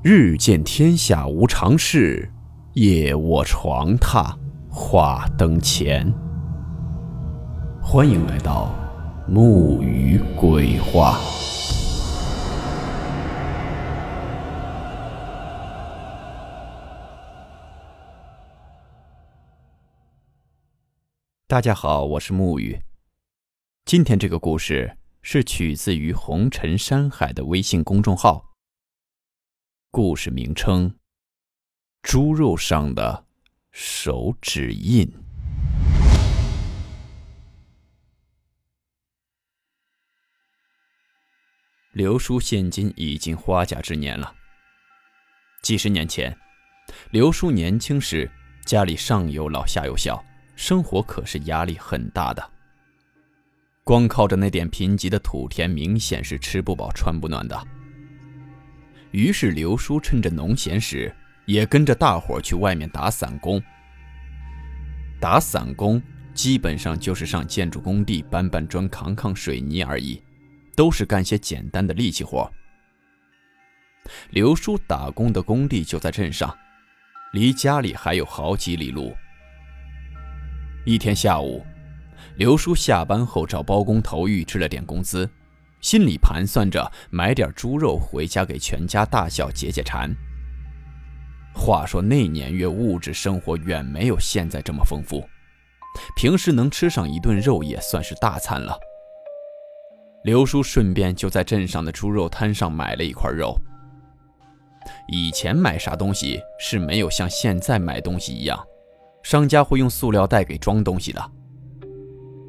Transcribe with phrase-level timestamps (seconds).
[0.00, 2.30] 日见天下无常事，
[2.74, 4.32] 夜卧床榻
[4.70, 6.14] 话灯前。
[7.82, 8.72] 欢迎来到
[9.26, 11.18] 木鱼鬼话。
[21.48, 22.78] 大家好，我是木鱼。
[23.84, 28.44] 今天这个故事是取自于红尘山海的微信公众号。
[29.90, 30.94] 故事名称：
[32.02, 33.24] 猪肉上的
[33.70, 35.10] 手指印。
[41.92, 44.30] 刘叔现今已经花甲之年了。
[45.62, 46.36] 几十年前，
[47.10, 48.30] 刘叔年轻时，
[48.66, 50.22] 家里上有老下有小，
[50.54, 52.50] 生活可是压力很大的。
[53.84, 57.77] 光靠着那点贫瘠的土田，明显是吃不饱穿不暖的。
[59.10, 61.14] 于是刘叔趁着农闲时，
[61.46, 63.62] 也跟着大伙去外面打散工。
[65.20, 66.00] 打散工
[66.34, 70.22] 基本上就是上建筑工地搬搬砖、扛扛水泥而已，
[70.76, 72.50] 都是干些简单的力气活。
[74.30, 76.56] 刘叔打工的工地就在镇上，
[77.32, 79.14] 离家里还有好几里路。
[80.86, 81.64] 一天下午，
[82.36, 85.28] 刘叔下班后找包工头预支了点工资。
[85.80, 90.10] 心里盘算着买点猪肉回家给全家大小解解馋。
[91.54, 95.26] 话说那年月物质生活远没有现在这么丰富，
[96.16, 98.78] 平时能吃上一顿肉也算是大餐了。
[100.24, 103.56] 刘叔顺便就在镇上的猪肉摊上买了一块肉。
[105.08, 108.58] 以前买啥东西是没有像现在买东西一样，
[109.22, 111.32] 商家会用塑料袋给装东西的。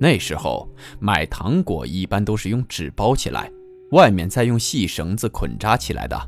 [0.00, 0.68] 那时候
[1.00, 3.50] 买糖果一般都是用纸包起来，
[3.90, 6.18] 外面再用细绳子捆扎起来的。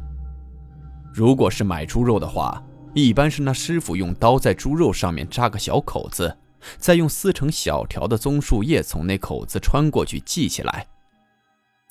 [1.13, 2.63] 如果是买猪肉的话，
[2.95, 6.37] 一般是那师傅用刀在猪肉上面扎个小口子，
[6.79, 10.87] 再用撕成小条的棕树叶从那口子穿过去系起来。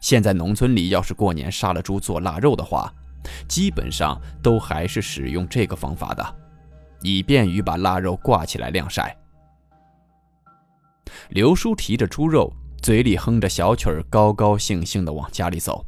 [0.01, 2.93] 现在农村里要是过年杀了猪做腊肉的话，
[3.47, 6.35] 基本上都还是使用这个方法的，
[7.01, 9.15] 以便于把腊肉挂起来晾晒。
[11.27, 15.85] 刘叔提着猪肉，嘴里哼着小曲儿，高高兴兴地往家里走。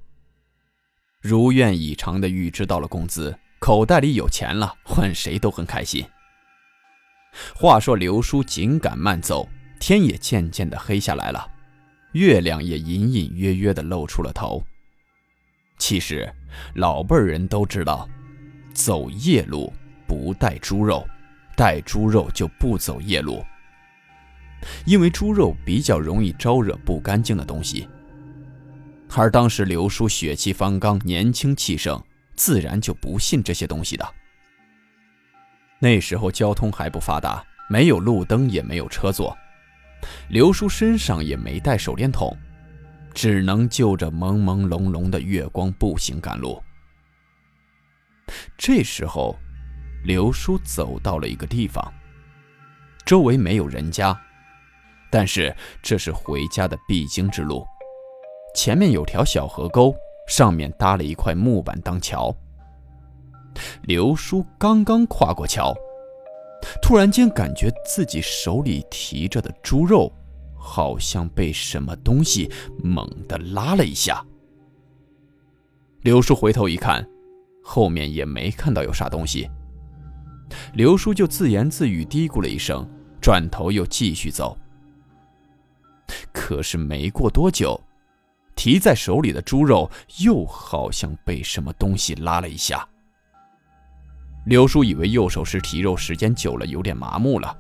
[1.22, 6.06] 如愿以偿地预支到了工资，口袋里有钱了，换谁都很开心。
[7.56, 9.48] 话说刘叔紧赶慢走，
[9.80, 11.50] 天也渐渐地黑下来了，
[12.12, 14.62] 月亮也隐隐约约地露出了头。
[15.78, 16.32] 其实
[16.76, 18.08] 老辈人都知道，
[18.74, 19.72] 走夜路
[20.08, 21.08] 不带猪肉，
[21.56, 23.44] 带猪肉就不走夜路。
[24.86, 27.88] 因为猪肉比较容易招惹不干净的东西，
[29.16, 32.02] 而当时刘叔血气方刚、年轻气盛，
[32.36, 34.08] 自然就不信这些东西的。
[35.80, 39.36] 那时候交通还不发达，没有路灯，也没有车座，
[40.30, 42.38] 刘叔身上也没带手电筒，
[43.14, 46.62] 只能就着朦朦胧胧的月光步行赶路。
[48.58, 49.36] 这时候，
[50.06, 51.94] 刘叔走到了一个地方，
[53.04, 54.20] 周围没有人家。
[55.12, 57.66] 但是这是回家的必经之路，
[58.56, 59.94] 前面有条小河沟，
[60.28, 62.34] 上面搭了一块木板当桥。
[63.84, 65.76] 刘叔刚刚跨过桥，
[66.82, 70.12] 突然间感觉自己手里提着的猪肉，
[70.58, 72.50] 好像被什么东西
[72.82, 74.26] 猛地拉了一下。
[76.04, 77.06] 刘叔回头一看，
[77.62, 79.50] 后面也没看到有啥东西。
[80.74, 82.90] 刘叔就自言自语嘀咕了一声，
[83.22, 84.58] 转头又继续走。
[86.52, 87.82] 可是没过多久，
[88.58, 92.86] 提在手里的猪肉又好像被什么东西拉了一下。
[94.48, 97.58] 刘叔以为右手是提肉时间久了有点麻木了，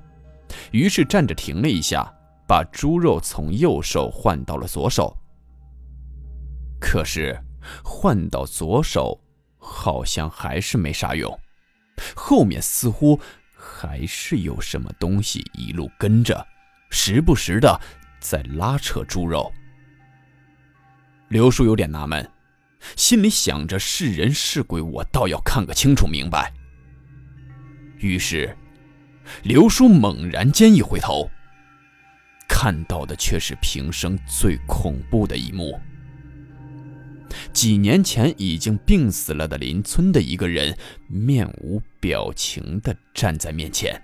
[0.72, 2.06] 于是站着停了一下，
[2.46, 5.16] 把猪肉从右手换到了左手。
[6.78, 7.42] 可是
[7.82, 9.18] 换到左手，
[9.58, 11.40] 好像还是没啥用，
[12.14, 13.18] 后面似乎
[13.56, 16.46] 还是有什么东西一路跟着，
[16.90, 17.80] 时不时的。
[18.22, 19.52] 在拉扯猪肉，
[21.28, 22.30] 刘叔有点纳闷，
[22.96, 26.54] 心里想着是人是鬼，我倒要看个清楚明白。
[27.98, 28.56] 于是，
[29.44, 31.30] 刘叔猛然间一回头，
[32.48, 35.80] 看到的却是平生最恐怖的一幕：
[37.52, 40.78] 几年前已经病死了的邻村的一个人，
[41.08, 44.00] 面无表情地站在面前，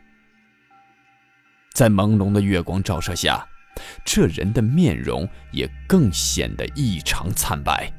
[1.71, 3.47] 在朦胧的月光照射下。
[4.05, 7.91] 这人的面容也更显得异常惨白。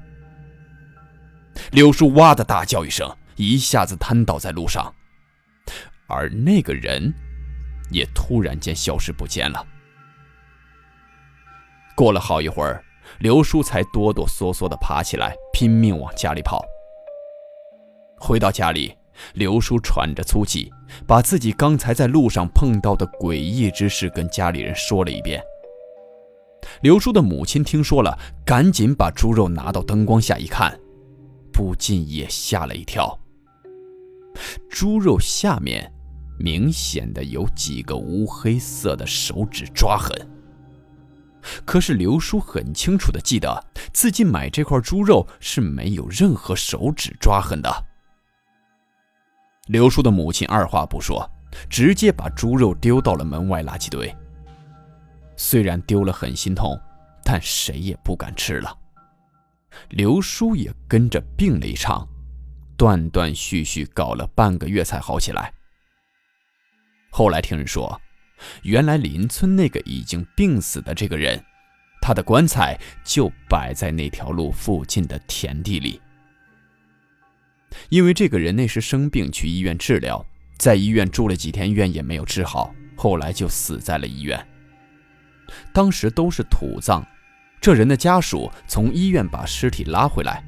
[1.72, 4.94] 刘叔哇的大叫一声，一下子瘫倒在路上，
[6.06, 7.12] 而那个人
[7.90, 9.66] 也突然间消失不见了。
[11.96, 12.84] 过了好一会儿，
[13.18, 16.64] 刘叔才哆哆嗦嗦地爬起来，拼命往家里跑。
[18.20, 18.96] 回到家里，
[19.34, 20.72] 刘叔喘着粗气，
[21.08, 25.42] 把自己刚才在路上碰到的诡异之事跟家里人说了一遍。
[26.82, 30.78] 刘叔的母亲听说了，赶紧把猪肉拿到灯光下一看，
[31.52, 33.18] 不禁也吓了一跳。
[34.70, 35.92] 猪肉下面
[36.38, 40.16] 明显的有几个乌黑色的手指抓痕。
[41.64, 47.86] 可是刘叔很清楚的记得，自己买这块猪肉是没有任何手指抓痕的。
[49.68, 51.28] 刘叔的母亲二话不说，
[51.68, 54.14] 直接把猪肉丢到了门外垃圾堆。
[55.38, 56.78] 虽然丢了很心痛，
[57.24, 58.76] 但谁也不敢吃了。
[59.88, 62.06] 刘叔也跟着病了一场，
[62.76, 65.50] 断断续续搞了半个月才好起来。
[67.10, 67.98] 后来听人说。
[68.62, 71.44] 原来邻村那个已经病死的这个人，
[72.00, 76.00] 他的棺材就摆在那条路附近的田地里。
[77.88, 80.24] 因为这个人那时生病去医院治疗，
[80.56, 84.46] 在医院住了几天院也没有治好，后来就死在了医院。
[85.72, 87.02] 当时都是土葬，
[87.60, 90.44] 这人的家属从医院把尸体拉回来，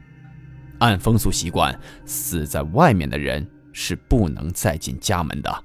[0.79, 5.65] 按风俗习惯，死在外面的人是不能再进家门的。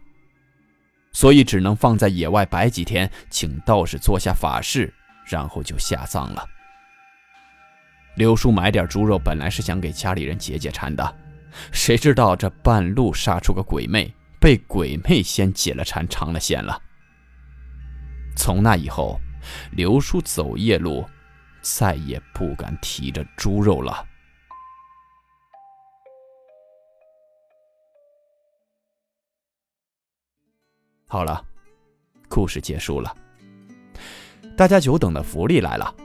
[1.12, 4.94] 所以只能放在野外摆几天，请道士做下法事，
[5.26, 6.46] 然后就下葬了。
[8.16, 11.16] 刘叔买点猪肉，本来是想给家里人解解馋的，
[11.72, 16.82] 谁知道这半路杀出个鬼魅，被鬼魅先解了馋，尝了鲜了。
[18.36, 19.18] 从那以后，
[19.72, 21.06] 刘叔走夜路，
[21.62, 24.06] 再也不敢提着猪肉了。
[31.08, 31.46] 好了，
[32.28, 33.16] 故事结束了。
[34.58, 35.96] 大家久等的福利来了。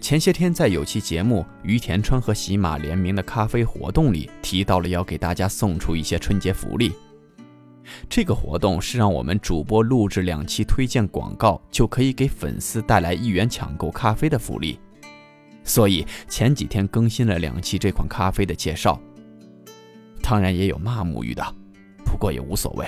[0.00, 6.92] 前些天在有期节目于田川和喜马联名的咖啡活动里提到了要给大家送出一些春节福利。
[8.08, 14.78] 这个活动是让我们主播录制两期推荐广告就可以给粉丝带来一元抢购咖啡的福利。
[15.64, 19.00] 所以前几天更新了两期这款咖啡的介绍。
[20.22, 21.44] 当然也有骂沐浴的，
[22.04, 22.86] 不过也无所谓。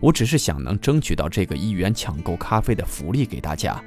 [0.00, 3.82] 我只是想能争取到这个一元抢购咖啡的福利给大家。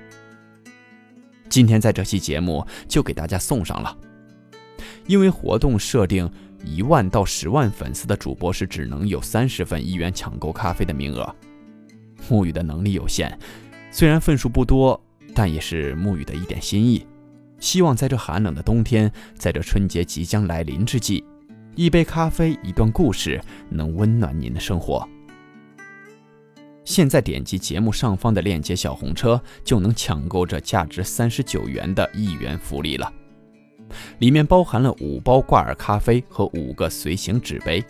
[1.49, 3.97] 今天在这期节目就给大家送上了，
[5.07, 6.29] 因为活动设定
[6.65, 11.35] 一万到十万粉丝的主播是只能有三十份一元抢购咖啡的名额。
[12.29, 13.37] 沐雨的能力有限，
[13.91, 14.99] 虽然份数不多，
[15.33, 17.05] 但也是沐雨的一点心意。
[17.59, 21.23] 希望在这寒冷的冬天，在这春节即将来临之际，
[21.75, 25.07] 一杯咖啡，一段故事，能温暖您的生活。
[26.83, 33.11] 现在点击节目上方的链接小红车，就能抢购这价值三十九元的一元福利了。
[34.19, 37.83] 里面包含了五包挂耳咖啡和五个随行纸杯，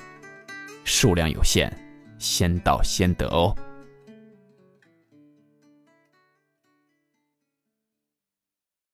[0.83, 1.71] 数量有限，
[2.17, 3.55] 先到先得哦。